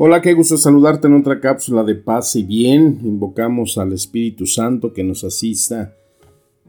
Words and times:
Hola, 0.00 0.22
qué 0.22 0.32
gusto 0.32 0.56
saludarte 0.56 1.08
en 1.08 1.14
otra 1.14 1.40
cápsula 1.40 1.82
de 1.82 1.96
paz 1.96 2.36
y 2.36 2.44
bien. 2.44 3.00
Invocamos 3.02 3.78
al 3.78 3.92
Espíritu 3.92 4.46
Santo 4.46 4.92
que 4.92 5.02
nos 5.02 5.24
asista 5.24 5.92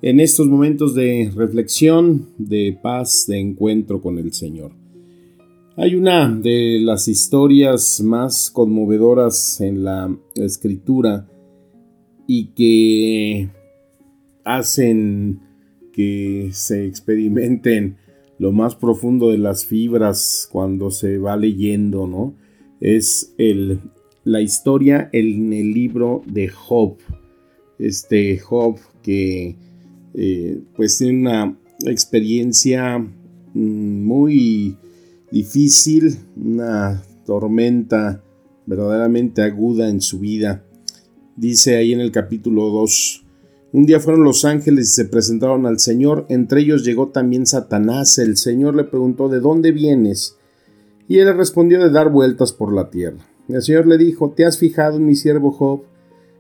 en 0.02 0.20
estos 0.20 0.48
momentos 0.48 0.96
de 0.96 1.32
reflexión, 1.36 2.30
de 2.40 2.76
paz, 2.82 3.26
de 3.28 3.38
encuentro 3.38 4.02
con 4.02 4.18
el 4.18 4.34
Señor. 4.34 4.72
Hay 5.78 5.94
una 5.94 6.34
de 6.34 6.80
las 6.82 7.08
historias 7.08 8.02
más 8.02 8.50
conmovedoras 8.50 9.62
en 9.62 9.84
la 9.84 10.12
escritura 10.34 11.30
y 12.26 12.48
que 12.56 13.50
hacen 14.44 15.40
que 15.94 16.50
se 16.52 16.88
experimenten 16.88 17.98
lo 18.40 18.52
más 18.52 18.74
profundo 18.74 19.30
de 19.30 19.38
las 19.38 19.68
fibras 19.68 20.50
cuando 20.52 20.90
se 20.90 21.20
va 21.20 21.38
leyendo, 21.38 22.08
¿no? 22.08 22.49
Es 22.80 23.34
el, 23.38 23.80
la 24.24 24.42
historia 24.42 25.10
en 25.12 25.54
el 25.54 25.74
libro 25.74 26.24
de 26.26 26.50
Job. 26.50 26.98
Este 27.78 28.38
Job 28.40 28.78
que 29.02 29.56
eh, 30.14 30.62
pues 30.76 30.98
tiene 30.98 31.20
una 31.20 31.58
experiencia 31.86 32.98
mm, 32.98 34.04
muy 34.04 34.78
difícil, 35.32 36.18
una 36.36 37.02
tormenta 37.26 38.24
verdaderamente 38.66 39.42
aguda 39.42 39.90
en 39.90 40.02
su 40.02 40.20
vida. 40.20 40.64
Dice 41.36 41.78
ahí 41.78 41.94
en 41.94 42.02
el 42.02 42.12
capítulo 42.12 42.70
2, 42.70 43.26
un 43.72 43.86
día 43.86 44.00
fueron 44.00 44.24
los 44.24 44.46
ángeles 44.46 44.90
y 44.90 44.92
se 44.92 45.06
presentaron 45.06 45.66
al 45.68 45.80
Señor, 45.80 46.26
entre 46.30 46.62
ellos 46.62 46.84
llegó 46.84 47.10
también 47.10 47.46
Satanás. 47.46 48.18
El 48.18 48.36
Señor 48.36 48.76
le 48.76 48.84
preguntó, 48.84 49.30
¿de 49.30 49.40
dónde 49.40 49.72
vienes? 49.72 50.39
Y 51.10 51.20
él 51.20 51.36
respondió 51.36 51.80
de 51.84 51.90
dar 51.90 52.10
vueltas 52.10 52.54
por 52.54 52.72
la 52.72 52.90
tierra. 52.92 53.18
El 53.50 53.64
Señor 53.64 53.88
le 53.88 53.98
dijo, 53.98 54.30
¿te 54.30 54.46
has 54.46 54.60
fijado 54.60 54.98
en 54.98 55.08
mi 55.08 55.16
siervo 55.16 55.52
Job? 55.52 55.82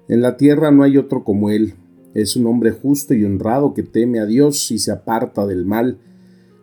En 0.08 0.22
la 0.22 0.38
tierra 0.38 0.70
no 0.70 0.84
hay 0.84 0.95
otro 0.95 1.23
como 1.23 1.50
él. 1.50 1.73
Es 2.14 2.36
un 2.36 2.45
hombre 2.45 2.72
justo 2.72 3.16
y 3.16 3.25
honrado 3.25 3.73
que 3.73 3.81
teme 3.81 4.20
a 4.20 4.28
Dios 4.28 4.70
y 4.70 4.78
se 4.78 4.92
aparta 4.92 5.47
del 5.47 5.66
mal. 5.66 5.97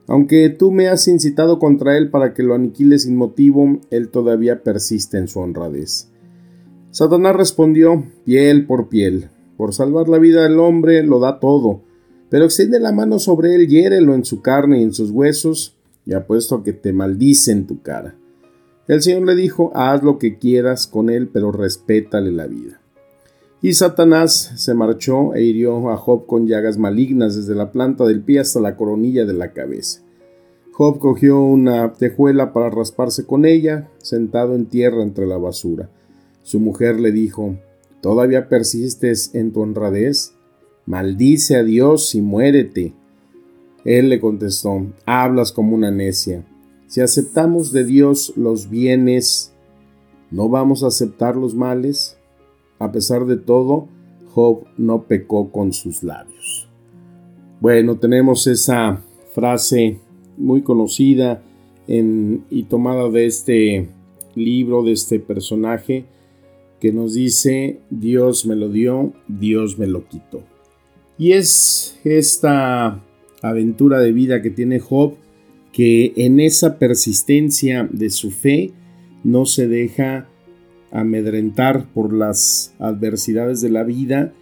Aunque 0.06 0.48
tú 0.50 0.70
me 0.70 0.86
has 0.86 1.08
incitado 1.08 1.58
contra 1.58 1.98
él 1.98 2.08
para 2.08 2.32
que 2.32 2.44
lo 2.44 2.54
aniquiles 2.54 3.02
sin 3.02 3.16
motivo, 3.16 3.80
él 3.90 4.08
todavía 4.08 4.62
persiste 4.62 5.18
en 5.18 5.26
su 5.26 5.40
honradez. 5.40 6.08
Satanás 6.92 7.34
respondió, 7.34 8.04
piel 8.24 8.66
por 8.66 8.88
piel. 8.88 9.30
Por 9.56 9.74
salvar 9.74 10.08
la 10.08 10.18
vida 10.18 10.44
del 10.44 10.60
hombre 10.60 11.02
lo 11.02 11.18
da 11.18 11.40
todo, 11.40 11.82
pero 12.30 12.44
extiende 12.44 12.78
la 12.78 12.92
mano 12.92 13.18
sobre 13.18 13.56
él, 13.56 13.66
hiérelo 13.66 14.14
en 14.14 14.24
su 14.24 14.42
carne 14.42 14.80
y 14.80 14.84
en 14.84 14.92
sus 14.92 15.10
huesos, 15.10 15.75
y 16.06 16.14
apuesto 16.14 16.54
a 16.54 16.64
que 16.64 16.72
te 16.72 16.92
maldice 16.92 17.52
en 17.52 17.66
tu 17.66 17.82
cara. 17.82 18.16
El 18.88 19.02
Señor 19.02 19.26
le 19.26 19.34
dijo, 19.34 19.72
haz 19.74 20.02
lo 20.02 20.18
que 20.18 20.38
quieras 20.38 20.86
con 20.86 21.10
él, 21.10 21.28
pero 21.28 21.52
respétale 21.52 22.30
la 22.30 22.46
vida. 22.46 22.80
Y 23.60 23.74
Satanás 23.74 24.52
se 24.56 24.74
marchó 24.74 25.34
e 25.34 25.42
hirió 25.42 25.90
a 25.90 25.96
Job 25.96 26.26
con 26.26 26.46
llagas 26.46 26.78
malignas 26.78 27.34
desde 27.34 27.56
la 27.56 27.72
planta 27.72 28.04
del 28.04 28.22
pie 28.22 28.40
hasta 28.40 28.60
la 28.60 28.76
coronilla 28.76 29.24
de 29.24 29.32
la 29.32 29.52
cabeza. 29.52 30.02
Job 30.70 30.98
cogió 31.00 31.40
una 31.40 31.94
tejuela 31.94 32.52
para 32.52 32.70
rasparse 32.70 33.26
con 33.26 33.44
ella, 33.44 33.88
sentado 33.98 34.54
en 34.54 34.66
tierra 34.66 35.02
entre 35.02 35.26
la 35.26 35.38
basura. 35.38 35.90
Su 36.42 36.60
mujer 36.60 37.00
le 37.00 37.10
dijo, 37.10 37.56
¿Todavía 38.02 38.48
persistes 38.48 39.34
en 39.34 39.52
tu 39.52 39.62
honradez? 39.62 40.34
Maldice 40.84 41.56
a 41.56 41.64
Dios 41.64 42.14
y 42.14 42.20
muérete. 42.20 42.94
Él 43.86 44.08
le 44.08 44.18
contestó, 44.18 44.84
hablas 45.06 45.52
como 45.52 45.76
una 45.76 45.92
necia. 45.92 46.44
Si 46.88 47.00
aceptamos 47.00 47.70
de 47.70 47.84
Dios 47.84 48.32
los 48.34 48.68
bienes, 48.68 49.54
¿no 50.32 50.48
vamos 50.48 50.82
a 50.82 50.88
aceptar 50.88 51.36
los 51.36 51.54
males? 51.54 52.18
A 52.80 52.90
pesar 52.90 53.26
de 53.26 53.36
todo, 53.36 53.86
Job 54.34 54.64
no 54.76 55.04
pecó 55.04 55.52
con 55.52 55.72
sus 55.72 56.02
labios. 56.02 56.68
Bueno, 57.60 57.96
tenemos 57.96 58.48
esa 58.48 59.02
frase 59.32 60.00
muy 60.36 60.62
conocida 60.62 61.44
y 61.86 62.62
tomada 62.64 63.08
de 63.08 63.26
este 63.26 63.88
libro, 64.34 64.82
de 64.82 64.92
este 64.92 65.20
personaje, 65.20 66.06
que 66.80 66.92
nos 66.92 67.14
dice, 67.14 67.78
Dios 67.90 68.46
me 68.46 68.56
lo 68.56 68.68
dio, 68.68 69.12
Dios 69.28 69.78
me 69.78 69.86
lo 69.86 70.08
quitó. 70.08 70.42
Y 71.18 71.32
es 71.32 72.00
esta 72.02 73.00
aventura 73.42 74.00
de 74.00 74.12
vida 74.12 74.42
que 74.42 74.50
tiene 74.50 74.80
Job, 74.80 75.14
que 75.72 76.12
en 76.16 76.40
esa 76.40 76.78
persistencia 76.78 77.88
de 77.92 78.10
su 78.10 78.30
fe 78.30 78.72
no 79.24 79.44
se 79.44 79.68
deja 79.68 80.28
amedrentar 80.90 81.92
por 81.92 82.12
las 82.12 82.74
adversidades 82.78 83.60
de 83.60 83.70
la 83.70 83.82
vida, 83.82 84.32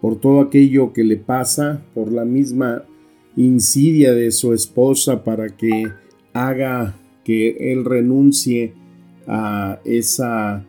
por 0.00 0.20
todo 0.20 0.40
aquello 0.40 0.92
que 0.92 1.04
le 1.04 1.16
pasa, 1.16 1.82
por 1.94 2.12
la 2.12 2.24
misma 2.24 2.84
insidia 3.36 4.12
de 4.12 4.30
su 4.32 4.52
esposa 4.52 5.24
para 5.24 5.48
que 5.56 5.84
haga 6.32 6.98
que 7.24 7.72
él 7.72 7.84
renuncie 7.84 8.74
a 9.26 9.80
esa 9.84 10.66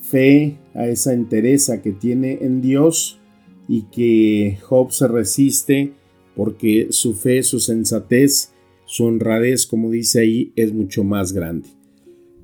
fe, 0.00 0.56
a 0.74 0.86
esa 0.86 1.12
entereza 1.12 1.82
que 1.82 1.92
tiene 1.92 2.38
en 2.40 2.62
Dios 2.62 3.18
y 3.66 3.82
que 3.82 4.58
Job 4.62 4.92
se 4.92 5.08
resiste 5.08 5.92
porque 6.38 6.86
su 6.90 7.14
fe, 7.14 7.42
su 7.42 7.58
sensatez, 7.58 8.52
su 8.84 9.06
honradez, 9.06 9.66
como 9.66 9.90
dice 9.90 10.20
ahí, 10.20 10.52
es 10.54 10.72
mucho 10.72 11.02
más 11.02 11.32
grande. 11.32 11.68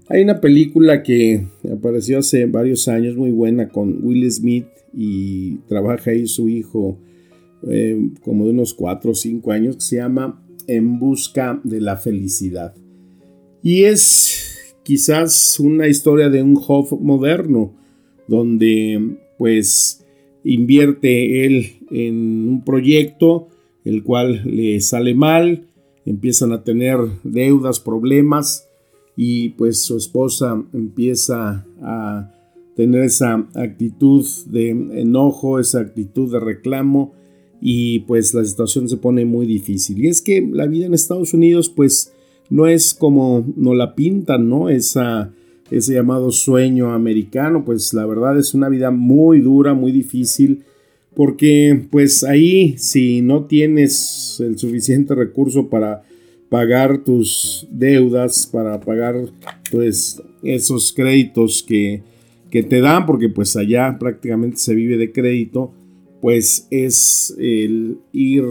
Hay 0.09 0.21
una 0.21 0.41
película 0.41 1.05
que 1.05 1.47
apareció 1.73 2.19
hace 2.19 2.47
varios 2.47 2.89
años, 2.89 3.15
muy 3.15 3.31
buena, 3.31 3.69
con 3.69 4.05
Will 4.05 4.29
Smith 4.33 4.67
y 4.93 5.59
trabaja 5.69 6.11
ahí 6.11 6.27
su 6.27 6.49
hijo 6.49 6.99
eh, 7.69 8.11
como 8.25 8.47
de 8.47 8.51
unos 8.51 8.75
4 8.75 9.13
o 9.13 9.15
5 9.15 9.53
años, 9.53 9.77
que 9.77 9.83
se 9.83 9.97
llama 9.99 10.45
En 10.67 10.99
Busca 10.99 11.61
de 11.63 11.81
la 11.81 11.97
Felicidad. 11.97 12.75
Y 13.63 13.85
es 13.85 14.75
quizás 14.83 15.61
una 15.61 15.87
historia 15.87 16.31
de 16.31 16.43
un 16.43 16.57
Job 16.57 17.01
moderno, 17.01 17.77
donde 18.27 19.19
pues 19.39 20.05
invierte 20.43 21.47
él 21.47 21.67
en 21.93 22.49
un 22.49 22.65
proyecto, 22.65 23.51
el 23.85 24.03
cual 24.03 24.43
le 24.45 24.81
sale 24.81 25.15
mal, 25.15 25.67
empiezan 26.07 26.53
a 26.53 26.65
tener 26.65 26.99
deudas, 27.23 27.81
problemas 27.81 28.69
y 29.17 29.51
pues 29.51 29.83
su 29.83 29.97
esposa 29.97 30.63
empieza 30.73 31.67
a 31.81 32.31
tener 32.75 33.03
esa 33.05 33.47
actitud 33.55 34.27
de 34.47 34.71
enojo, 34.71 35.59
esa 35.61 35.81
actitud 35.81 36.33
de 36.33 36.41
reclamo 36.41 37.13
y 37.61 38.01
pues 38.01 38.35
la 38.35 38.45
situación 38.45 38.89
se 38.89 38.97
pone 38.97 39.25
muy 39.25 39.47
difícil. 39.47 40.05
Y 40.05 40.09
es 40.09 40.21
que 40.21 40.47
la 40.53 40.67
vida 40.67 40.87
en 40.87 40.95
Estados 40.95 41.33
Unidos 41.35 41.69
pues 41.69 42.13
no 42.51 42.67
es 42.67 42.95
como 42.95 43.45
nos 43.57 43.77
la 43.77 43.95
pintan, 43.95 44.49
¿no? 44.49 44.69
Esa, 44.69 45.33
ese 45.71 45.95
llamado 45.95 46.31
sueño 46.31 46.93
americano, 46.93 47.65
pues 47.65 47.95
la 47.95 48.05
verdad 48.07 48.39
es 48.39 48.55
una 48.55 48.69
vida 48.69 48.91
muy 48.91 49.41
dura, 49.41 49.73
muy 49.73 49.93
difícil 49.93 50.65
porque 51.15 51.87
pues 51.91 52.25
ahí 52.25 52.77
si 52.79 53.23
no 53.23 53.45
tienes 53.45 54.41
el 54.41 54.59
suficiente 54.59 55.15
recurso 55.15 55.69
para 55.69 56.03
pagar 56.49 57.03
tus 57.05 57.67
deudas, 57.71 58.47
para 58.47 58.81
pagar 58.81 59.17
pues 59.71 60.23
esos 60.43 60.93
créditos 60.93 61.63
que, 61.63 62.03
que 62.51 62.63
te 62.63 62.81
dan, 62.81 63.07
porque 63.07 63.29
pues 63.29 63.57
allá 63.57 63.97
prácticamente 63.99 64.59
se 64.59 64.75
vive 64.75 64.97
de 64.97 65.13
crédito, 65.13 65.73
pues 66.21 66.67
es 66.71 67.35
el 67.39 67.99
ir 68.13 68.45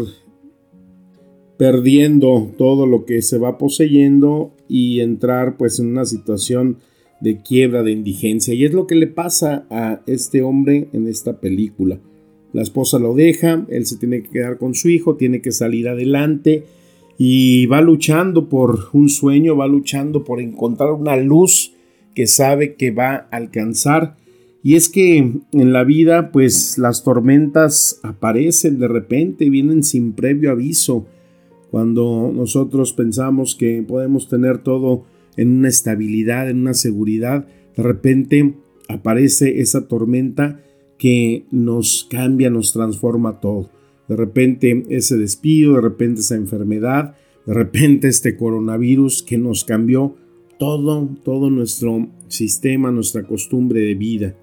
perdiendo 1.57 2.51
todo 2.57 2.85
lo 2.85 3.05
que 3.05 3.21
se 3.21 3.37
va 3.37 3.57
poseyendo 3.57 4.53
y 4.67 4.99
entrar 4.99 5.55
pues 5.57 5.79
en 5.79 5.87
una 5.87 6.05
situación 6.05 6.77
de 7.21 7.41
quiebra, 7.41 7.83
de 7.83 7.91
indigencia. 7.91 8.53
Y 8.53 8.65
es 8.65 8.73
lo 8.73 8.85
que 8.85 8.95
le 8.95 9.07
pasa 9.07 9.65
a 9.69 10.01
este 10.07 10.41
hombre 10.41 10.89
en 10.91 11.07
esta 11.07 11.39
película. 11.39 11.99
La 12.53 12.61
esposa 12.61 12.99
lo 12.99 13.15
deja, 13.15 13.65
él 13.69 13.85
se 13.87 13.97
tiene 13.97 14.21
que 14.21 14.29
quedar 14.29 14.57
con 14.59 14.75
su 14.75 14.87
hijo, 14.89 15.15
tiene 15.15 15.41
que 15.41 15.51
salir 15.51 15.89
adelante 15.89 16.65
y 17.17 17.65
va 17.65 17.81
luchando 17.81 18.47
por 18.47 18.89
un 18.93 19.09
sueño, 19.09 19.55
va 19.57 19.67
luchando 19.67 20.23
por 20.23 20.39
encontrar 20.39 20.91
una 20.91 21.17
luz 21.17 21.73
que 22.13 22.27
sabe 22.27 22.75
que 22.75 22.91
va 22.91 23.15
a 23.15 23.27
alcanzar. 23.31 24.17
Y 24.61 24.75
es 24.75 24.87
que 24.87 25.17
en 25.17 25.73
la 25.73 25.83
vida 25.83 26.31
pues 26.31 26.77
las 26.77 27.03
tormentas 27.03 27.99
aparecen 28.03 28.79
de 28.79 28.87
repente, 28.87 29.49
vienen 29.49 29.83
sin 29.83 30.13
previo 30.13 30.51
aviso. 30.51 31.07
Cuando 31.71 32.31
nosotros 32.33 32.93
pensamos 32.93 33.55
que 33.55 33.83
podemos 33.85 34.29
tener 34.29 34.59
todo 34.59 35.05
en 35.37 35.57
una 35.57 35.69
estabilidad, 35.69 36.49
en 36.49 36.61
una 36.61 36.75
seguridad, 36.75 37.47
de 37.75 37.83
repente 37.83 38.53
aparece 38.87 39.59
esa 39.59 39.87
tormenta 39.87 40.59
que 41.03 41.43
nos 41.51 42.07
cambia, 42.09 42.49
nos 42.49 42.71
transforma 42.71 43.41
todo. 43.41 43.69
De 44.07 44.15
repente 44.15 44.85
ese 44.87 45.17
despido, 45.17 45.73
de 45.73 45.81
repente 45.81 46.21
esa 46.21 46.35
enfermedad, 46.35 47.17
de 47.45 47.53
repente 47.53 48.07
este 48.07 48.37
coronavirus 48.37 49.21
que 49.21 49.37
nos 49.37 49.65
cambió 49.65 50.15
todo, 50.57 51.09
todo 51.25 51.49
nuestro 51.49 52.07
sistema, 52.29 52.89
nuestra 52.89 53.23
costumbre 53.23 53.81
de 53.81 53.95
vida. 53.95 54.37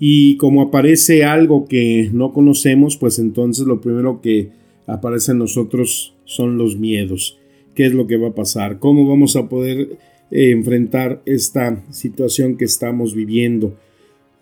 Y 0.00 0.36
como 0.38 0.62
aparece 0.62 1.22
algo 1.22 1.66
que 1.66 2.10
no 2.12 2.32
conocemos, 2.32 2.96
pues 2.96 3.20
entonces 3.20 3.64
lo 3.64 3.80
primero 3.80 4.20
que 4.20 4.50
aparece 4.88 5.30
en 5.30 5.38
nosotros 5.38 6.16
son 6.24 6.58
los 6.58 6.76
miedos. 6.76 7.38
¿Qué 7.76 7.86
es 7.86 7.94
lo 7.94 8.08
que 8.08 8.16
va 8.16 8.30
a 8.30 8.34
pasar? 8.34 8.80
¿Cómo 8.80 9.08
vamos 9.08 9.36
a 9.36 9.48
poder 9.48 9.96
eh, 10.32 10.50
enfrentar 10.50 11.22
esta 11.24 11.84
situación 11.90 12.56
que 12.56 12.64
estamos 12.64 13.14
viviendo? 13.14 13.76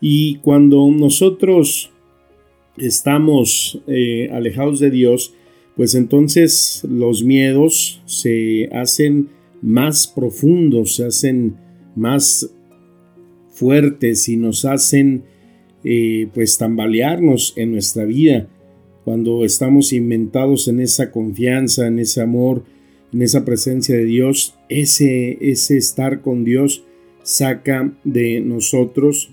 Y 0.05 0.39
cuando 0.39 0.91
nosotros 0.91 1.93
estamos 2.77 3.81
eh, 3.87 4.29
alejados 4.33 4.81
de 4.81 4.91
Dios, 4.91 5.33
pues 5.77 5.95
entonces 5.95 6.83
los 6.91 7.23
miedos 7.23 8.03
se 8.05 8.69
hacen 8.73 9.29
más 9.63 10.09
profundos, 10.09 10.97
se 10.97 11.05
hacen 11.05 11.55
más 11.95 12.53
fuertes 13.51 14.29
y 14.29 14.37
nos 14.37 14.65
hacen 14.65 15.23
eh, 15.85 16.27
pues 16.35 16.59
tambalearnos 16.59 17.55
en 17.57 17.71
nuestra 17.71 18.05
vida. 18.05 18.49
Cuando 19.05 19.45
estamos 19.45 19.93
inventados 19.93 20.67
en 20.67 20.81
esa 20.81 21.13
confianza, 21.13 21.87
en 21.87 22.01
ese 22.01 22.23
amor, 22.23 22.65
en 23.13 23.23
esa 23.23 23.45
presencia 23.45 23.95
de 23.97 24.05
Dios, 24.05 24.57
ese, 24.69 25.39
ese 25.41 25.77
estar 25.77 26.23
con 26.23 26.43
Dios 26.43 26.83
saca 27.23 27.97
de 28.03 28.41
nosotros 28.41 29.31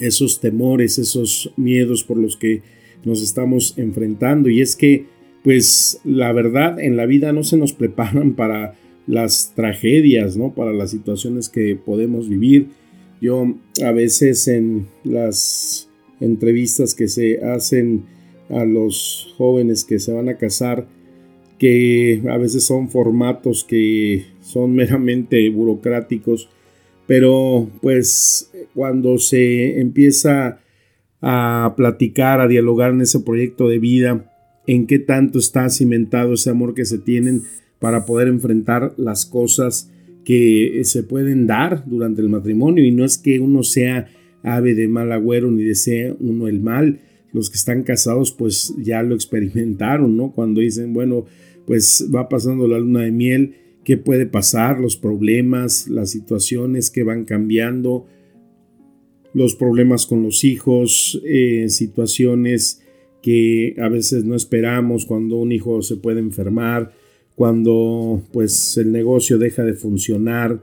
esos 0.00 0.40
temores, 0.40 0.98
esos 0.98 1.52
miedos 1.56 2.04
por 2.04 2.16
los 2.16 2.36
que 2.36 2.62
nos 3.04 3.22
estamos 3.22 3.74
enfrentando. 3.76 4.48
Y 4.48 4.60
es 4.60 4.76
que, 4.76 5.06
pues, 5.42 6.00
la 6.04 6.32
verdad, 6.32 6.80
en 6.80 6.96
la 6.96 7.06
vida 7.06 7.32
no 7.32 7.44
se 7.44 7.56
nos 7.56 7.72
preparan 7.74 8.34
para 8.34 8.74
las 9.06 9.52
tragedias, 9.54 10.36
¿no? 10.36 10.54
Para 10.54 10.72
las 10.72 10.90
situaciones 10.90 11.48
que 11.48 11.76
podemos 11.76 12.28
vivir. 12.28 12.68
Yo 13.20 13.54
a 13.84 13.90
veces 13.90 14.46
en 14.48 14.86
las 15.02 15.88
entrevistas 16.20 16.94
que 16.94 17.08
se 17.08 17.42
hacen 17.42 18.04
a 18.50 18.64
los 18.64 19.34
jóvenes 19.36 19.84
que 19.84 19.98
se 19.98 20.12
van 20.12 20.28
a 20.28 20.36
casar, 20.36 20.86
que 21.58 22.22
a 22.30 22.36
veces 22.36 22.64
son 22.64 22.88
formatos 22.88 23.64
que 23.64 24.26
son 24.40 24.74
meramente 24.76 25.48
burocráticos, 25.50 26.48
pero 27.08 27.70
pues 27.80 28.52
cuando 28.74 29.16
se 29.16 29.80
empieza 29.80 30.60
a 31.22 31.72
platicar, 31.74 32.42
a 32.42 32.46
dialogar 32.46 32.92
en 32.92 33.00
ese 33.00 33.20
proyecto 33.20 33.66
de 33.66 33.78
vida, 33.78 34.30
en 34.66 34.86
qué 34.86 34.98
tanto 34.98 35.38
está 35.38 35.70
cimentado 35.70 36.34
ese 36.34 36.50
amor 36.50 36.74
que 36.74 36.84
se 36.84 36.98
tienen 36.98 37.44
para 37.78 38.04
poder 38.04 38.28
enfrentar 38.28 38.92
las 38.98 39.24
cosas 39.24 39.90
que 40.22 40.82
se 40.84 41.02
pueden 41.02 41.46
dar 41.46 41.82
durante 41.86 42.20
el 42.20 42.28
matrimonio 42.28 42.84
y 42.84 42.90
no 42.90 43.06
es 43.06 43.16
que 43.16 43.40
uno 43.40 43.62
sea 43.62 44.08
ave 44.42 44.74
de 44.74 44.86
mal 44.86 45.10
agüero 45.10 45.50
ni 45.50 45.62
desee 45.62 46.14
uno 46.20 46.46
el 46.46 46.60
mal. 46.60 47.00
Los 47.32 47.48
que 47.48 47.56
están 47.56 47.84
casados 47.84 48.32
pues 48.32 48.74
ya 48.76 49.02
lo 49.02 49.14
experimentaron, 49.14 50.14
¿no? 50.14 50.32
Cuando 50.32 50.60
dicen, 50.60 50.92
bueno, 50.92 51.24
pues 51.66 52.10
va 52.14 52.28
pasando 52.28 52.68
la 52.68 52.78
luna 52.78 53.00
de 53.00 53.12
miel 53.12 53.54
qué 53.88 53.96
puede 53.96 54.26
pasar, 54.26 54.80
los 54.80 54.98
problemas, 54.98 55.88
las 55.88 56.10
situaciones 56.10 56.90
que 56.90 57.04
van 57.04 57.24
cambiando, 57.24 58.04
los 59.32 59.54
problemas 59.54 60.04
con 60.04 60.22
los 60.22 60.44
hijos, 60.44 61.18
eh, 61.24 61.70
situaciones 61.70 62.82
que 63.22 63.76
a 63.78 63.88
veces 63.88 64.26
no 64.26 64.34
esperamos 64.34 65.06
cuando 65.06 65.36
un 65.36 65.52
hijo 65.52 65.80
se 65.80 65.96
puede 65.96 66.20
enfermar, 66.20 66.92
cuando 67.34 68.22
pues 68.30 68.76
el 68.76 68.92
negocio 68.92 69.38
deja 69.38 69.64
de 69.64 69.72
funcionar, 69.72 70.60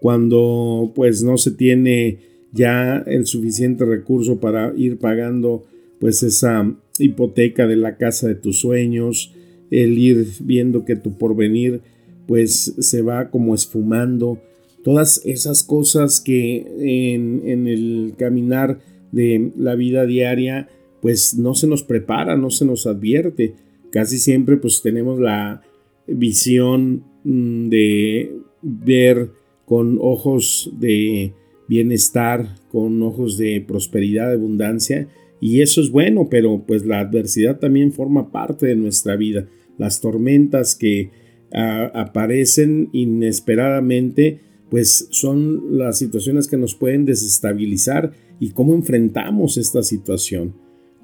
cuando 0.00 0.92
pues 0.94 1.24
no 1.24 1.38
se 1.38 1.50
tiene 1.50 2.20
ya 2.52 2.98
el 2.98 3.26
suficiente 3.26 3.84
recurso 3.84 4.38
para 4.38 4.72
ir 4.76 4.98
pagando 4.98 5.64
pues 5.98 6.22
esa 6.22 6.72
hipoteca 7.00 7.66
de 7.66 7.74
la 7.74 7.96
casa 7.96 8.28
de 8.28 8.36
tus 8.36 8.60
sueños, 8.60 9.34
el 9.72 9.98
ir 9.98 10.24
viendo 10.38 10.84
que 10.84 10.94
tu 10.94 11.18
porvenir 11.18 11.80
pues 12.26 12.74
se 12.78 13.02
va 13.02 13.30
como 13.30 13.54
esfumando. 13.54 14.38
Todas 14.82 15.20
esas 15.24 15.62
cosas 15.62 16.20
que 16.20 16.66
en, 16.78 17.66
el 17.66 18.14
caminar 18.16 18.80
de 19.12 19.52
la 19.56 19.74
vida 19.74 20.06
diaria 20.06 20.68
pues 21.02 21.34
no 21.34 21.54
se 21.54 21.66
nos 21.66 21.82
prepara, 21.82 22.36
no 22.36 22.50
se 22.50 22.64
nos 22.64 22.86
advierte. 22.86 23.54
Casi 23.90 24.18
siempre 24.18 24.56
pues 24.56 24.82
tenemos 24.82 25.18
la 25.18 25.62
visión 26.06 27.04
mm, 27.24 27.68
de 27.68 28.36
ver 28.62 29.30
con 29.64 29.98
ojos 30.00 30.70
de 30.78 31.32
bienestar, 31.68 32.56
con 32.70 33.02
ojos 33.02 33.38
de 33.38 33.64
prosperidad, 33.66 34.32
abundancia, 34.32 35.08
y 35.40 35.62
eso 35.62 35.80
es 35.80 35.90
bueno, 35.90 36.28
pero 36.28 36.64
pues 36.66 36.84
la 36.84 37.00
adversidad 37.00 37.58
también 37.58 37.92
forma 37.92 38.30
parte 38.30 38.66
de 38.66 38.76
nuestra 38.76 39.16
vida. 39.16 39.46
Las 39.78 40.00
tormentas 40.00 40.74
que 40.74 41.10
aparecen 41.52 42.90
inesperadamente, 42.92 44.40
pues 44.70 45.08
son 45.10 45.78
las 45.78 45.98
situaciones 45.98 46.46
que 46.46 46.56
nos 46.56 46.74
pueden 46.74 47.04
desestabilizar 47.04 48.12
y 48.38 48.50
cómo 48.50 48.74
enfrentamos 48.74 49.56
esta 49.56 49.82
situación. 49.82 50.54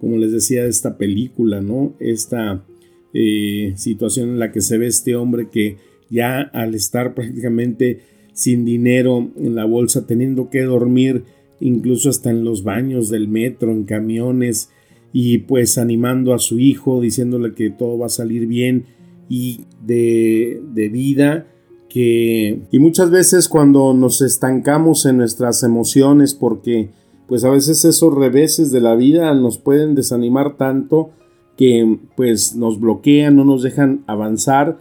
Como 0.00 0.18
les 0.18 0.32
decía 0.32 0.62
de 0.62 0.68
esta 0.68 0.98
película, 0.98 1.60
¿no? 1.60 1.94
Esta 1.98 2.64
eh, 3.12 3.72
situación 3.76 4.30
en 4.30 4.38
la 4.38 4.52
que 4.52 4.60
se 4.60 4.78
ve 4.78 4.86
este 4.86 5.16
hombre 5.16 5.48
que 5.50 5.78
ya 6.10 6.42
al 6.42 6.74
estar 6.74 7.14
prácticamente 7.14 8.00
sin 8.32 8.64
dinero 8.64 9.32
en 9.36 9.54
la 9.54 9.64
bolsa, 9.64 10.06
teniendo 10.06 10.50
que 10.50 10.62
dormir 10.62 11.24
incluso 11.58 12.10
hasta 12.10 12.30
en 12.30 12.44
los 12.44 12.62
baños 12.62 13.08
del 13.08 13.28
metro, 13.28 13.72
en 13.72 13.84
camiones, 13.84 14.70
y 15.12 15.38
pues 15.38 15.78
animando 15.78 16.34
a 16.34 16.38
su 16.38 16.58
hijo, 16.60 17.00
diciéndole 17.00 17.54
que 17.54 17.70
todo 17.70 17.96
va 17.96 18.06
a 18.06 18.10
salir 18.10 18.46
bien 18.46 18.84
y 19.28 19.64
de, 19.84 20.62
de 20.72 20.88
vida 20.88 21.46
que 21.88 22.60
y 22.70 22.78
muchas 22.78 23.10
veces 23.10 23.48
cuando 23.48 23.94
nos 23.94 24.20
estancamos 24.20 25.06
en 25.06 25.18
nuestras 25.18 25.62
emociones 25.62 26.34
porque 26.34 26.90
pues 27.26 27.44
a 27.44 27.50
veces 27.50 27.84
esos 27.84 28.14
reveses 28.14 28.70
de 28.70 28.80
la 28.80 28.94
vida 28.94 29.34
nos 29.34 29.58
pueden 29.58 29.94
desanimar 29.94 30.56
tanto 30.56 31.10
que 31.56 31.98
pues 32.16 32.54
nos 32.54 32.78
bloquean, 32.78 33.36
no 33.36 33.44
nos 33.44 33.62
dejan 33.62 34.04
avanzar 34.06 34.78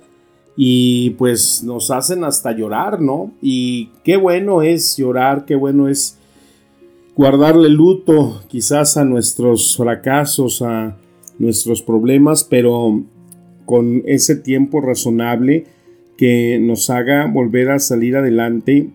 y 0.58 1.12
pues 1.12 1.64
nos 1.64 1.92
hacen 1.92 2.24
hasta 2.24 2.52
llorar, 2.52 3.02
¿no? 3.02 3.32
Y 3.42 3.92
qué 4.04 4.18
bueno 4.18 4.62
es 4.62 4.98
llorar, 4.98 5.46
qué 5.46 5.56
bueno 5.56 5.88
es 5.88 6.18
guardarle 7.16 7.70
luto 7.70 8.42
quizás 8.48 8.98
a 8.98 9.06
nuestros 9.06 9.76
fracasos, 9.76 10.62
a 10.62 10.98
nuestros 11.40 11.82
problemas, 11.82 12.44
pero 12.44 13.04
con 13.66 14.04
ese 14.06 14.36
tiempo 14.36 14.82
razonable 14.82 15.66
que 16.18 16.60
nos 16.60 16.90
haga 16.90 17.26
volver 17.28 17.72
a 17.72 17.80
salir 17.80 18.16
adelante, 18.16 18.90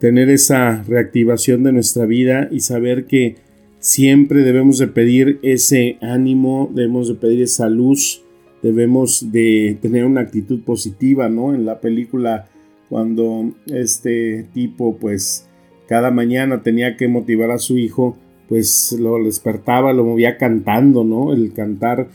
tener 0.00 0.30
esa 0.30 0.82
reactivación 0.82 1.62
de 1.62 1.72
nuestra 1.72 2.06
vida 2.06 2.48
y 2.50 2.60
saber 2.60 3.06
que 3.06 3.36
siempre 3.78 4.42
debemos 4.42 4.78
de 4.78 4.88
pedir 4.88 5.38
ese 5.42 5.98
ánimo, 6.00 6.70
debemos 6.74 7.08
de 7.08 7.14
pedir 7.14 7.42
esa 7.42 7.68
luz, 7.68 8.22
debemos 8.62 9.30
de 9.30 9.76
tener 9.80 10.04
una 10.04 10.22
actitud 10.22 10.62
positiva, 10.62 11.28
¿no? 11.28 11.54
En 11.54 11.64
la 11.64 11.80
película 11.80 12.48
cuando 12.88 13.52
este 13.66 14.46
tipo 14.52 14.96
pues 14.98 15.48
cada 15.88 16.10
mañana 16.10 16.62
tenía 16.62 16.96
que 16.96 17.08
motivar 17.08 17.50
a 17.50 17.58
su 17.58 17.78
hijo, 17.78 18.16
pues 18.48 18.92
lo 18.98 19.22
despertaba, 19.22 19.92
lo 19.92 20.04
movía 20.04 20.36
cantando, 20.36 21.04
¿no? 21.04 21.32
El 21.32 21.52
cantar 21.52 22.08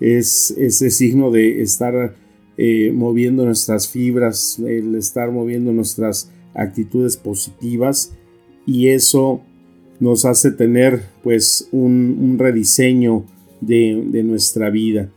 es 0.00 0.52
ese 0.52 0.90
signo 0.90 1.30
de 1.30 1.62
estar 1.62 2.16
eh, 2.56 2.92
moviendo 2.92 3.44
nuestras 3.44 3.88
fibras, 3.88 4.58
el 4.58 4.94
estar 4.94 5.30
moviendo 5.30 5.72
nuestras 5.72 6.30
actitudes 6.54 7.16
positivas 7.16 8.12
y 8.66 8.88
eso 8.88 9.42
nos 10.00 10.24
hace 10.24 10.50
tener 10.50 11.02
pues 11.22 11.68
un, 11.72 12.36
rediseño 12.38 13.24
de, 13.60 14.22
nuestra 14.24 14.70
vida. 14.70 15.10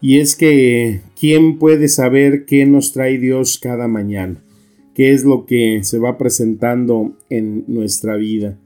Y 0.00 0.18
es 0.18 0.34
que, 0.34 1.00
¿quién 1.18 1.58
puede 1.58 1.88
saber 1.88 2.44
qué 2.44 2.66
nos 2.66 2.92
trae 2.92 3.18
Dios 3.18 3.58
cada 3.62 3.86
mañana? 3.86 4.42
¿Qué 4.94 5.12
es 5.12 5.24
lo 5.24 5.46
que 5.46 5.84
se 5.84 5.98
va 5.98 6.18
presentando 6.18 7.16
en 7.30 7.64
nuestra 7.68 8.16
vida? 8.16 8.58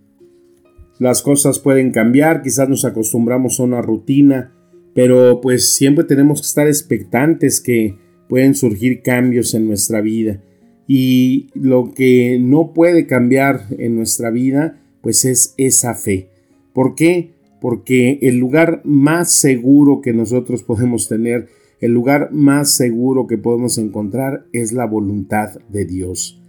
Las 0.99 1.21
cosas 1.21 1.59
pueden 1.59 1.93
cambiar, 1.93 2.43
quizás 2.43 2.71
nos 2.71 2.87
acostumbramos 2.87 3.61
a 3.61 3.65
una 3.65 3.83
rutina, 3.83 4.55
pero 4.97 5.43
pues 5.43 5.75
siempre 5.75 6.05
tenemos 6.05 6.41
que 6.41 6.47
estar 6.47 6.67
expectantes 6.67 7.61
que 7.61 7.99
pueden 8.31 8.55
surgir 8.55 9.03
cambios 9.03 9.53
en 9.53 9.67
nuestra 9.67 10.00
vida. 10.00 10.41
Y 10.88 11.49
lo 11.53 11.93
que 11.95 12.38
no 12.41 12.73
puede 12.73 13.07
cambiar 13.07 13.67
en 13.76 13.95
nuestra 13.95 14.31
vida, 14.31 14.81
pues 15.03 15.26
es 15.26 15.53
esa 15.59 15.93
fe. 15.93 16.31
¿Por 16.73 16.95
qué? 16.95 17.35
Porque 17.61 18.19
el 18.23 18.38
lugar 18.38 18.81
más 18.85 19.33
seguro 19.33 20.00
que 20.00 20.15
nosotros 20.15 20.62
podemos 20.62 21.09
tener, 21.09 21.49
el 21.79 21.93
lugar 21.93 22.31
más 22.33 22.71
seguro 22.71 23.26
que 23.26 23.37
podemos 23.37 23.76
encontrar 23.76 24.47
es 24.55 24.73
la 24.73 24.87
voluntad 24.87 25.59
de 25.69 25.85
Dios. 25.85 26.41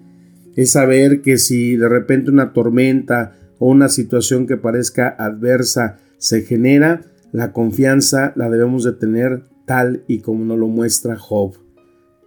Es 0.56 0.72
saber 0.72 1.22
que 1.22 1.38
si 1.38 1.76
de 1.76 1.90
repente 1.90 2.32
una 2.32 2.54
tormenta 2.54 3.36
o 3.60 3.70
una 3.70 3.90
situación 3.90 4.48
que 4.48 4.56
parezca 4.56 5.10
adversa 5.10 5.98
se 6.18 6.44
genera, 6.44 7.02
la 7.32 7.52
confianza 7.52 8.34
la 8.36 8.50
debemos 8.50 8.84
de 8.84 8.94
tener 8.94 9.44
tal 9.66 10.04
y 10.08 10.20
como 10.20 10.46
nos 10.46 10.58
lo 10.58 10.68
muestra 10.68 11.18
Job. 11.18 11.56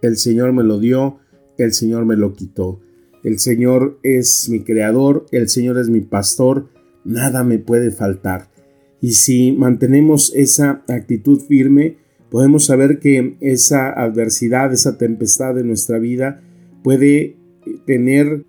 El 0.01 0.17
Señor 0.17 0.53
me 0.53 0.63
lo 0.63 0.79
dio, 0.79 1.17
el 1.57 1.73
Señor 1.73 2.05
me 2.05 2.15
lo 2.15 2.33
quitó. 2.33 2.79
El 3.23 3.39
Señor 3.39 3.99
es 4.03 4.49
mi 4.49 4.61
creador, 4.61 5.25
el 5.31 5.49
Señor 5.49 5.77
es 5.77 5.89
mi 5.89 6.01
pastor, 6.01 6.69
nada 7.03 7.43
me 7.43 7.59
puede 7.59 7.91
faltar. 7.91 8.49
Y 8.99 9.13
si 9.13 9.51
mantenemos 9.51 10.31
esa 10.35 10.83
actitud 10.87 11.39
firme, 11.39 11.97
podemos 12.29 12.65
saber 12.65 12.99
que 12.99 13.37
esa 13.41 13.91
adversidad, 13.91 14.71
esa 14.73 14.97
tempestad 14.97 15.55
de 15.55 15.63
nuestra 15.63 15.99
vida 15.99 16.41
puede 16.83 17.37
tener 17.85 18.45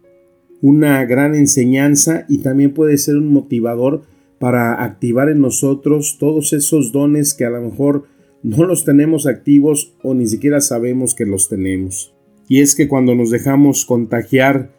una 0.60 1.04
gran 1.04 1.34
enseñanza 1.34 2.24
y 2.28 2.38
también 2.38 2.72
puede 2.72 2.96
ser 2.96 3.16
un 3.16 3.32
motivador 3.32 4.04
para 4.42 4.82
activar 4.82 5.28
en 5.28 5.40
nosotros 5.40 6.16
todos 6.18 6.52
esos 6.52 6.90
dones 6.90 7.32
que 7.32 7.44
a 7.44 7.50
lo 7.50 7.62
mejor 7.62 8.08
no 8.42 8.64
los 8.64 8.84
tenemos 8.84 9.28
activos 9.28 9.94
o 10.02 10.14
ni 10.14 10.26
siquiera 10.26 10.60
sabemos 10.60 11.14
que 11.14 11.26
los 11.26 11.48
tenemos. 11.48 12.12
Y 12.48 12.60
es 12.60 12.74
que 12.74 12.88
cuando 12.88 13.14
nos 13.14 13.30
dejamos 13.30 13.84
contagiar 13.84 14.72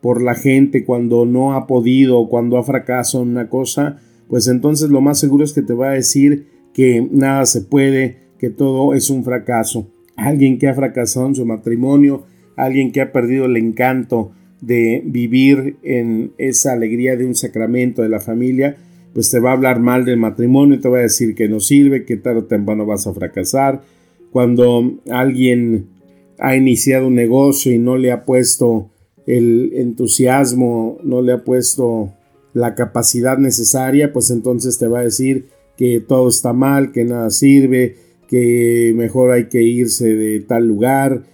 por 0.00 0.22
la 0.22 0.36
gente, 0.36 0.84
cuando 0.84 1.26
no 1.26 1.54
ha 1.54 1.66
podido, 1.66 2.28
cuando 2.28 2.58
ha 2.58 2.62
fracasado 2.62 3.24
en 3.24 3.30
una 3.30 3.48
cosa, 3.48 3.98
pues 4.28 4.46
entonces 4.46 4.88
lo 4.88 5.00
más 5.00 5.18
seguro 5.18 5.42
es 5.42 5.52
que 5.52 5.62
te 5.62 5.74
va 5.74 5.88
a 5.88 5.94
decir 5.94 6.46
que 6.72 7.04
nada 7.10 7.44
se 7.46 7.62
puede, 7.62 8.18
que 8.38 8.50
todo 8.50 8.94
es 8.94 9.10
un 9.10 9.24
fracaso. 9.24 9.90
Alguien 10.14 10.58
que 10.58 10.68
ha 10.68 10.74
fracasado 10.74 11.26
en 11.26 11.34
su 11.34 11.44
matrimonio, 11.44 12.22
alguien 12.54 12.92
que 12.92 13.00
ha 13.00 13.10
perdido 13.10 13.46
el 13.46 13.56
encanto 13.56 14.30
de 14.60 15.02
vivir 15.04 15.76
en 15.82 16.34
esa 16.38 16.72
alegría 16.72 17.16
de 17.16 17.26
un 17.26 17.34
sacramento 17.34 18.02
de 18.02 18.10
la 18.10 18.20
familia, 18.20 18.76
pues 19.18 19.30
te 19.30 19.40
va 19.40 19.50
a 19.50 19.54
hablar 19.54 19.80
mal 19.80 20.04
del 20.04 20.16
matrimonio, 20.16 20.78
te 20.78 20.88
va 20.88 20.98
a 20.98 21.02
decir 21.02 21.34
que 21.34 21.48
no 21.48 21.58
sirve, 21.58 22.04
que 22.04 22.16
tarde 22.16 22.38
o 22.38 22.44
temprano 22.44 22.86
vas 22.86 23.04
a 23.08 23.12
fracasar. 23.12 23.82
Cuando 24.30 24.92
alguien 25.10 25.88
ha 26.38 26.54
iniciado 26.54 27.08
un 27.08 27.16
negocio 27.16 27.72
y 27.72 27.78
no 27.78 27.96
le 27.96 28.12
ha 28.12 28.24
puesto 28.24 28.90
el 29.26 29.72
entusiasmo, 29.74 30.98
no 31.02 31.20
le 31.20 31.32
ha 31.32 31.42
puesto 31.42 32.12
la 32.52 32.76
capacidad 32.76 33.38
necesaria, 33.38 34.12
pues 34.12 34.30
entonces 34.30 34.78
te 34.78 34.86
va 34.86 35.00
a 35.00 35.02
decir 35.02 35.48
que 35.76 35.98
todo 35.98 36.28
está 36.28 36.52
mal, 36.52 36.92
que 36.92 37.04
nada 37.04 37.30
sirve, 37.30 37.96
que 38.28 38.92
mejor 38.94 39.32
hay 39.32 39.48
que 39.48 39.64
irse 39.64 40.14
de 40.14 40.38
tal 40.38 40.68
lugar. 40.68 41.24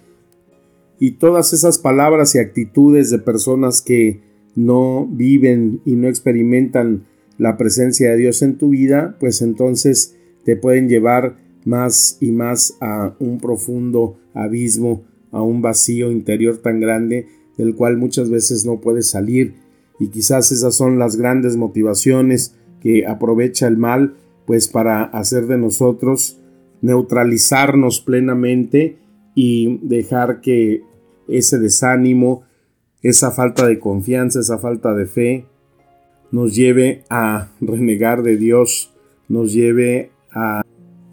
Y 0.99 1.11
todas 1.19 1.53
esas 1.53 1.77
palabras 1.77 2.33
y 2.33 2.39
actitudes 2.39 3.11
de 3.11 3.19
personas 3.19 3.83
que 3.83 4.21
no 4.55 5.05
viven 5.07 5.81
y 5.85 5.97
no 5.97 6.07
experimentan 6.07 7.05
la 7.37 7.57
presencia 7.57 8.11
de 8.11 8.17
Dios 8.17 8.41
en 8.41 8.57
tu 8.57 8.69
vida, 8.69 9.15
pues 9.19 9.41
entonces 9.41 10.15
te 10.43 10.55
pueden 10.55 10.89
llevar 10.89 11.37
más 11.65 12.17
y 12.21 12.31
más 12.31 12.77
a 12.79 13.15
un 13.19 13.39
profundo 13.39 14.17
abismo, 14.33 15.03
a 15.31 15.41
un 15.41 15.61
vacío 15.61 16.11
interior 16.11 16.57
tan 16.57 16.79
grande 16.79 17.27
del 17.57 17.75
cual 17.75 17.97
muchas 17.97 18.29
veces 18.29 18.65
no 18.65 18.79
puedes 18.79 19.09
salir. 19.09 19.55
Y 19.99 20.09
quizás 20.09 20.51
esas 20.51 20.75
son 20.75 20.99
las 20.99 21.15
grandes 21.15 21.57
motivaciones 21.57 22.55
que 22.81 23.07
aprovecha 23.07 23.67
el 23.67 23.77
mal, 23.77 24.15
pues 24.45 24.67
para 24.67 25.03
hacer 25.03 25.47
de 25.47 25.57
nosotros 25.57 26.39
neutralizarnos 26.81 28.01
plenamente 28.01 28.97
y 29.33 29.79
dejar 29.81 30.41
que 30.41 30.83
ese 31.27 31.57
desánimo, 31.57 32.43
esa 33.01 33.31
falta 33.31 33.65
de 33.67 33.79
confianza, 33.79 34.39
esa 34.39 34.57
falta 34.57 34.93
de 34.93 35.05
fe, 35.05 35.45
nos 36.35 36.53
lleve 36.53 37.05
a 37.09 37.47
renegar 37.61 38.21
de 38.21 38.35
Dios, 38.35 38.91
nos 39.29 39.53
lleve 39.53 40.11
a 40.33 40.63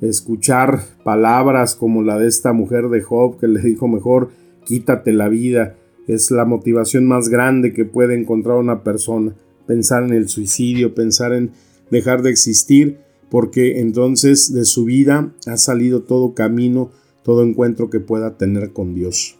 escuchar 0.00 0.80
palabras 1.04 1.76
como 1.76 2.02
la 2.02 2.18
de 2.18 2.26
esta 2.26 2.52
mujer 2.52 2.88
de 2.88 3.02
Job 3.02 3.38
que 3.38 3.46
le 3.46 3.60
dijo 3.60 3.86
mejor 3.86 4.30
quítate 4.64 5.12
la 5.12 5.28
vida. 5.28 5.76
Es 6.08 6.32
la 6.32 6.44
motivación 6.44 7.06
más 7.06 7.28
grande 7.28 7.72
que 7.72 7.84
puede 7.84 8.18
encontrar 8.18 8.56
una 8.56 8.82
persona. 8.82 9.32
Pensar 9.64 10.02
en 10.02 10.12
el 10.12 10.28
suicidio, 10.28 10.92
pensar 10.92 11.32
en 11.32 11.52
dejar 11.88 12.22
de 12.22 12.30
existir, 12.30 12.98
porque 13.30 13.78
entonces 13.78 14.52
de 14.52 14.64
su 14.64 14.86
vida 14.86 15.32
ha 15.46 15.56
salido 15.56 16.02
todo 16.02 16.34
camino, 16.34 16.90
todo 17.22 17.44
encuentro 17.44 17.90
que 17.90 18.00
pueda 18.00 18.36
tener 18.36 18.72
con 18.72 18.96
Dios. 18.96 19.38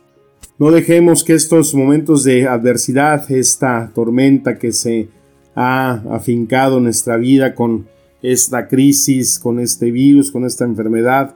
No 0.60 0.70
dejemos 0.70 1.24
que 1.24 1.34
estos 1.34 1.74
momentos 1.74 2.22
de 2.22 2.46
adversidad, 2.46 3.28
esta 3.32 3.90
tormenta 3.92 4.60
que 4.60 4.70
se 4.70 5.08
ha 5.54 6.02
afincado 6.10 6.80
nuestra 6.80 7.16
vida 7.16 7.54
con 7.54 7.86
esta 8.22 8.68
crisis, 8.68 9.38
con 9.38 9.60
este 9.60 9.90
virus, 9.90 10.30
con 10.30 10.44
esta 10.44 10.64
enfermedad, 10.64 11.34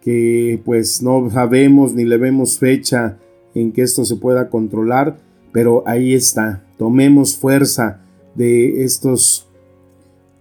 que 0.00 0.60
pues 0.64 1.02
no 1.02 1.30
sabemos 1.30 1.94
ni 1.94 2.04
le 2.04 2.16
vemos 2.16 2.58
fecha 2.58 3.18
en 3.54 3.72
que 3.72 3.82
esto 3.82 4.04
se 4.04 4.16
pueda 4.16 4.48
controlar, 4.48 5.18
pero 5.52 5.84
ahí 5.86 6.14
está. 6.14 6.64
Tomemos 6.78 7.36
fuerza 7.36 8.00
de 8.34 8.82
estos 8.84 9.46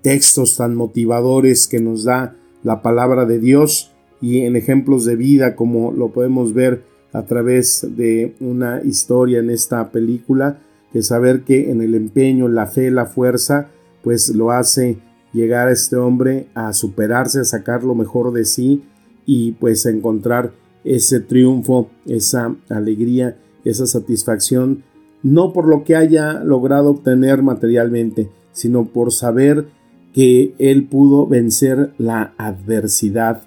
textos 0.02 0.58
tan 0.58 0.76
motivadores 0.76 1.68
que 1.68 1.80
nos 1.80 2.06
da 2.06 2.36
la 2.64 2.82
palabra 2.82 3.26
de 3.26 3.40
Dios 3.40 3.92
y 4.22 4.42
en 4.42 4.56
ejemplos 4.56 5.06
de 5.06 5.16
vida 5.16 5.56
como 5.56 5.92
lo 5.92 6.10
podemos 6.10 6.54
ver 6.54 6.84
a 7.14 7.24
través 7.26 7.86
de 7.96 8.36
una 8.40 8.82
historia 8.84 9.40
en 9.40 9.50
esta 9.50 9.92
película, 9.92 10.62
de 10.94 11.04
saber 11.04 11.44
que 11.44 11.72
en 11.72 11.82
el 11.82 11.96
empeño, 11.96 12.48
la 12.48 12.68
fe, 12.68 12.92
la 12.92 13.06
fuerza, 13.06 13.70
pues 14.04 14.30
lo 14.30 14.52
hace 14.52 15.00
llegar 15.34 15.68
a 15.68 15.72
este 15.72 15.96
hombre 15.96 16.48
a 16.54 16.74
superarse, 16.74 17.40
a 17.40 17.46
sacar 17.46 17.84
lo 17.84 17.96
mejor 17.96 18.34
de 18.34 18.46
sí 18.46 18.84
y 19.26 19.54
pues 19.54 19.86
a 19.86 19.90
encontrar 19.92 20.52
ese 20.84 21.20
triunfo, 21.20 21.90
esa 22.06 22.56
alegría, 22.70 23.38
esa 23.64 23.86
satisfacción, 23.86 24.84
no 25.24 25.54
por 25.54 25.68
lo 25.68 25.84
que 25.84 25.96
haya 25.96 26.44
logrado 26.44 26.90
obtener 26.90 27.44
materialmente, 27.44 28.30
sino 28.52 28.86
por 28.86 29.12
saber 29.12 29.68
que 30.14 30.54
él 30.58 30.88
pudo 30.88 31.28
vencer 31.28 31.94
la 31.98 32.34
adversidad 32.38 33.44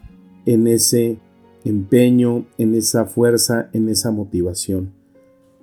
en 0.47 0.67
ese 0.67 1.19
empeño, 1.65 2.47
en 2.59 2.75
esa 2.75 3.05
fuerza, 3.05 3.69
en 3.73 3.89
esa 3.89 4.11
motivación. 4.11 5.04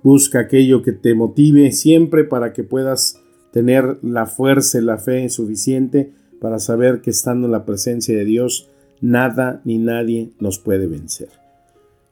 Busca 0.02 0.40
aquello 0.40 0.82
que 0.82 0.92
te 0.92 1.14
motive 1.14 1.70
siempre 1.72 2.24
para 2.24 2.52
que 2.52 2.64
puedas 2.64 3.20
tener 3.52 3.98
la 4.02 4.26
fuerza 4.26 4.78
y 4.78 4.82
la 4.82 4.98
fe 4.98 5.28
suficiente 5.28 6.12
para 6.40 6.58
saber 6.58 7.00
que 7.02 7.10
estando 7.10 7.46
en 7.46 7.52
la 7.52 7.64
presencia 7.64 8.16
de 8.16 8.24
Dios, 8.24 8.68
nada 9.00 9.60
ni 9.64 9.78
nadie 9.78 10.32
nos 10.40 10.58
puede 10.58 10.88
vencer. 10.88 11.28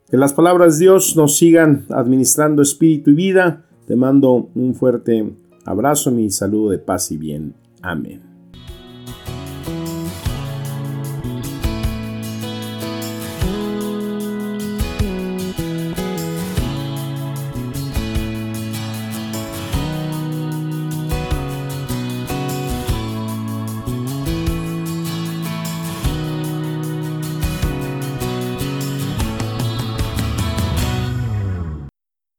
Que 0.08 0.16
las 0.16 0.32
palabras 0.32 0.78
de 0.78 0.84
Dios 0.84 1.16
nos 1.16 1.36
sigan 1.36 1.86
administrando 1.88 2.62
espíritu 2.62 3.10
y 3.10 3.14
vida. 3.14 3.64
Te 3.86 3.96
mando 3.96 4.50
un 4.54 4.74
fuerte 4.74 5.32
abrazo, 5.64 6.10
mi 6.10 6.30
saludo 6.30 6.70
de 6.70 6.78
paz 6.78 7.10
y 7.10 7.16
bien. 7.16 7.54
Amén. 7.82 8.29